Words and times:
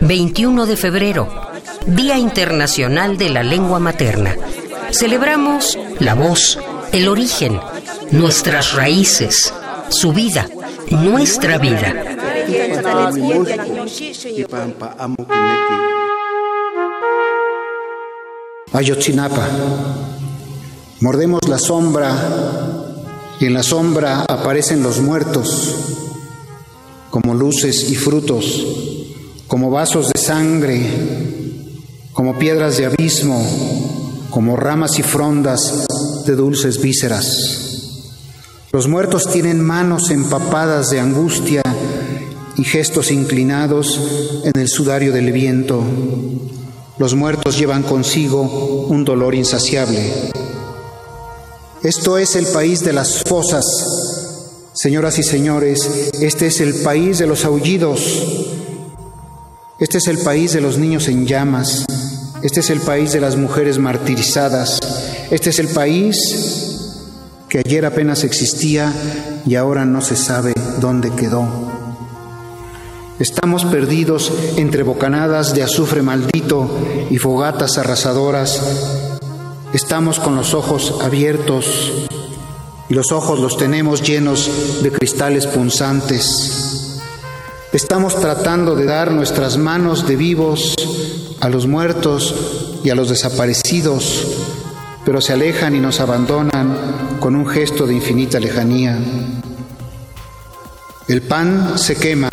21 0.00 0.66
de 0.66 0.76
febrero, 0.76 1.28
Día 1.86 2.18
Internacional 2.18 3.16
de 3.16 3.28
la 3.28 3.44
Lengua 3.44 3.78
Materna. 3.78 4.34
Celebramos 4.90 5.78
la 6.00 6.14
voz, 6.14 6.58
el 6.90 7.06
origen, 7.06 7.60
nuestras 8.10 8.74
raíces, 8.74 9.54
su 9.90 10.12
vida, 10.12 10.48
nuestra 10.90 11.58
vida. 11.58 11.94
Ayotzinapa. 18.72 19.48
Mordemos 21.00 21.40
la 21.48 21.58
sombra 21.58 22.79
y 23.40 23.46
en 23.46 23.54
la 23.54 23.62
sombra 23.62 24.26
aparecen 24.28 24.82
los 24.82 25.00
muertos 25.00 25.74
como 27.10 27.34
luces 27.34 27.90
y 27.90 27.96
frutos, 27.96 28.66
como 29.48 29.70
vasos 29.70 30.12
de 30.12 30.20
sangre, 30.20 30.86
como 32.12 32.38
piedras 32.38 32.76
de 32.76 32.86
abismo, 32.86 33.44
como 34.30 34.56
ramas 34.56 34.98
y 34.98 35.02
frondas 35.02 35.86
de 36.26 36.36
dulces 36.36 36.80
vísceras. 36.80 37.88
Los 38.72 38.86
muertos 38.86 39.28
tienen 39.32 39.60
manos 39.60 40.10
empapadas 40.10 40.90
de 40.90 41.00
angustia 41.00 41.62
y 42.56 42.62
gestos 42.62 43.10
inclinados 43.10 43.98
en 44.44 44.60
el 44.60 44.68
sudario 44.68 45.12
del 45.12 45.32
viento. 45.32 45.82
Los 46.98 47.14
muertos 47.14 47.58
llevan 47.58 47.82
consigo 47.82 48.42
un 48.88 49.04
dolor 49.04 49.34
insaciable. 49.34 50.30
Esto 51.82 52.18
es 52.18 52.36
el 52.36 52.46
país 52.46 52.84
de 52.84 52.92
las 52.92 53.22
fosas. 53.22 53.64
Señoras 54.74 55.18
y 55.18 55.22
señores, 55.22 56.10
este 56.20 56.48
es 56.48 56.60
el 56.60 56.74
país 56.74 57.18
de 57.18 57.26
los 57.26 57.46
aullidos. 57.46 58.02
Este 59.78 59.96
es 59.96 60.06
el 60.08 60.18
país 60.18 60.52
de 60.52 60.60
los 60.60 60.76
niños 60.76 61.08
en 61.08 61.26
llamas. 61.26 61.86
Este 62.42 62.60
es 62.60 62.68
el 62.68 62.80
país 62.80 63.12
de 63.12 63.22
las 63.22 63.36
mujeres 63.36 63.78
martirizadas. 63.78 64.78
Este 65.30 65.48
es 65.48 65.58
el 65.58 65.68
país 65.68 66.18
que 67.48 67.60
ayer 67.60 67.86
apenas 67.86 68.24
existía 68.24 68.92
y 69.46 69.54
ahora 69.54 69.86
no 69.86 70.02
se 70.02 70.16
sabe 70.16 70.52
dónde 70.80 71.10
quedó. 71.12 71.48
Estamos 73.18 73.64
perdidos 73.64 74.30
entre 74.56 74.82
bocanadas 74.82 75.54
de 75.54 75.62
azufre 75.62 76.02
maldito 76.02 76.70
y 77.08 77.16
fogatas 77.16 77.78
arrasadoras. 77.78 78.60
Estamos 79.72 80.18
con 80.18 80.34
los 80.34 80.52
ojos 80.52 80.96
abiertos 81.00 81.92
y 82.88 82.94
los 82.94 83.12
ojos 83.12 83.38
los 83.38 83.56
tenemos 83.56 84.02
llenos 84.02 84.82
de 84.82 84.90
cristales 84.90 85.46
punzantes. 85.46 87.00
Estamos 87.72 88.18
tratando 88.18 88.74
de 88.74 88.84
dar 88.84 89.12
nuestras 89.12 89.58
manos 89.58 90.08
de 90.08 90.16
vivos 90.16 90.74
a 91.40 91.48
los 91.48 91.68
muertos 91.68 92.34
y 92.82 92.90
a 92.90 92.96
los 92.96 93.10
desaparecidos, 93.10 94.26
pero 95.04 95.20
se 95.20 95.34
alejan 95.34 95.76
y 95.76 95.78
nos 95.78 96.00
abandonan 96.00 97.18
con 97.20 97.36
un 97.36 97.46
gesto 97.46 97.86
de 97.86 97.94
infinita 97.94 98.40
lejanía. 98.40 98.98
El 101.06 101.22
pan 101.22 101.78
se 101.78 101.94
quema, 101.94 102.28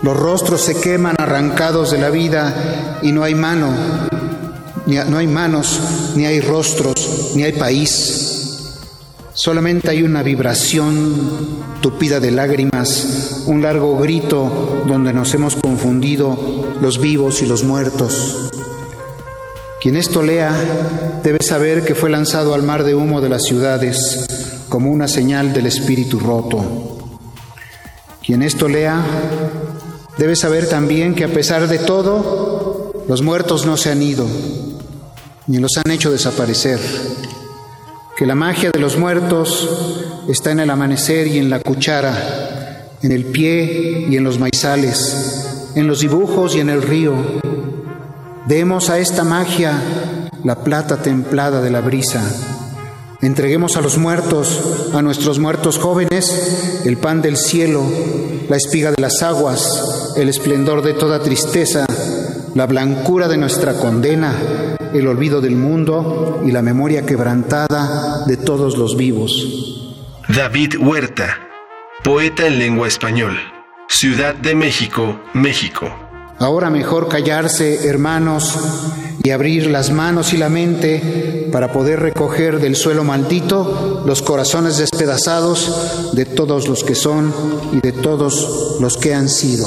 los 0.00 0.16
rostros 0.16 0.62
se 0.62 0.80
queman 0.80 1.16
arrancados 1.18 1.90
de 1.90 1.98
la 1.98 2.08
vida 2.08 3.00
y 3.02 3.12
no 3.12 3.22
hay 3.22 3.34
mano, 3.34 3.68
no 4.88 5.18
hay 5.18 5.26
manos, 5.26 5.80
ni 6.16 6.26
hay 6.26 6.40
rostros, 6.40 7.32
ni 7.34 7.42
hay 7.42 7.52
país. 7.52 8.74
Solamente 9.34 9.90
hay 9.90 10.02
una 10.02 10.22
vibración 10.22 11.14
tupida 11.80 12.18
de 12.18 12.32
lágrimas, 12.32 13.44
un 13.46 13.62
largo 13.62 13.96
grito 13.98 14.82
donde 14.86 15.12
nos 15.12 15.32
hemos 15.34 15.54
confundido 15.56 16.76
los 16.80 16.98
vivos 16.98 17.42
y 17.42 17.46
los 17.46 17.62
muertos. 17.62 18.50
Quien 19.80 19.96
esto 19.96 20.22
lea 20.22 20.52
debe 21.22 21.42
saber 21.42 21.84
que 21.84 21.94
fue 21.94 22.10
lanzado 22.10 22.54
al 22.54 22.64
mar 22.64 22.82
de 22.82 22.96
humo 22.96 23.20
de 23.20 23.28
las 23.28 23.44
ciudades 23.44 24.26
como 24.68 24.90
una 24.90 25.06
señal 25.06 25.52
del 25.52 25.66
espíritu 25.66 26.18
roto. 26.18 27.08
Quien 28.20 28.42
esto 28.42 28.68
lea 28.68 29.04
Debe 30.18 30.34
saber 30.34 30.68
también 30.68 31.14
que 31.14 31.22
a 31.22 31.32
pesar 31.32 31.68
de 31.68 31.78
todo, 31.78 32.92
los 33.06 33.22
muertos 33.22 33.64
no 33.66 33.76
se 33.76 33.92
han 33.92 34.02
ido, 34.02 34.26
ni 35.48 35.58
los 35.58 35.76
han 35.78 35.90
hecho 35.90 36.12
desaparecer, 36.12 36.78
que 38.16 38.26
la 38.26 38.34
magia 38.34 38.70
de 38.70 38.78
los 38.78 38.98
muertos 38.98 39.68
está 40.28 40.52
en 40.52 40.60
el 40.60 40.70
amanecer 40.70 41.26
y 41.26 41.38
en 41.38 41.48
la 41.48 41.60
cuchara, 41.60 42.90
en 43.02 43.12
el 43.12 43.24
pie 43.24 44.06
y 44.10 44.16
en 44.16 44.24
los 44.24 44.38
maizales, 44.38 45.70
en 45.74 45.86
los 45.86 46.00
dibujos 46.00 46.54
y 46.54 46.60
en 46.60 46.68
el 46.68 46.82
río. 46.82 47.14
Demos 48.46 48.90
a 48.90 48.98
esta 48.98 49.24
magia 49.24 49.80
la 50.44 50.62
plata 50.62 50.98
templada 50.98 51.62
de 51.62 51.70
la 51.70 51.80
brisa. 51.80 52.22
Entreguemos 53.22 53.76
a 53.76 53.80
los 53.80 53.96
muertos, 53.96 54.90
a 54.92 55.00
nuestros 55.00 55.38
muertos 55.38 55.78
jóvenes, 55.78 56.82
el 56.84 56.98
pan 56.98 57.22
del 57.22 57.38
cielo, 57.38 57.84
la 58.50 58.56
espiga 58.56 58.90
de 58.90 59.00
las 59.00 59.22
aguas, 59.22 60.12
el 60.16 60.28
esplendor 60.28 60.82
de 60.82 60.92
toda 60.92 61.22
tristeza, 61.22 61.86
la 62.54 62.66
blancura 62.66 63.28
de 63.28 63.36
nuestra 63.36 63.74
condena, 63.74 64.34
el 64.92 65.06
olvido 65.06 65.40
del 65.40 65.56
mundo 65.56 66.42
y 66.44 66.50
la 66.50 66.62
memoria 66.62 67.04
quebrantada 67.04 68.24
de 68.26 68.36
todos 68.36 68.76
los 68.76 68.96
vivos. 68.96 70.14
David 70.28 70.74
Huerta, 70.80 71.38
poeta 72.02 72.46
en 72.46 72.58
lengua 72.58 72.88
español, 72.88 73.36
Ciudad 73.88 74.34
de 74.34 74.54
México, 74.54 75.20
México. 75.32 75.88
Ahora 76.38 76.70
mejor 76.70 77.08
callarse, 77.08 77.88
hermanos, 77.88 78.56
y 79.22 79.30
abrir 79.30 79.66
las 79.66 79.90
manos 79.90 80.32
y 80.32 80.36
la 80.36 80.48
mente 80.48 81.48
para 81.50 81.72
poder 81.72 82.00
recoger 82.00 82.60
del 82.60 82.76
suelo 82.76 83.04
maldito 83.04 84.04
los 84.06 84.22
corazones 84.22 84.78
despedazados 84.78 86.12
de 86.14 86.24
todos 86.24 86.68
los 86.68 86.84
que 86.84 86.94
son 86.94 87.34
y 87.72 87.80
de 87.80 87.92
todos 87.92 88.76
los 88.80 88.96
que 88.96 89.14
han 89.14 89.28
sido. 89.28 89.66